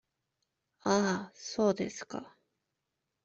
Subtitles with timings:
[0.79, 2.35] ああ、そうですか…。